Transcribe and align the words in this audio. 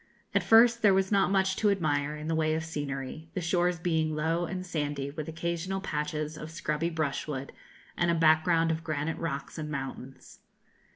At 0.33 0.41
first 0.41 0.81
there 0.81 0.95
was 0.95 1.11
not 1.11 1.29
much 1.29 1.55
to 1.57 1.69
admire 1.69 2.15
in 2.15 2.27
the 2.27 2.33
way 2.33 2.55
of 2.55 2.65
scenery, 2.65 3.29
the 3.35 3.39
shores 3.39 3.77
being 3.77 4.15
low 4.15 4.45
and 4.45 4.65
sandy, 4.65 5.11
with 5.11 5.29
occasional 5.29 5.79
patches 5.79 6.39
of 6.39 6.49
scrubby 6.49 6.89
brushwood, 6.89 7.51
and 7.95 8.09
a 8.09 8.15
background 8.15 8.71
of 8.71 8.83
granite 8.83 9.19
rocks 9.19 9.59
and 9.59 9.69
mountains. 9.69 10.39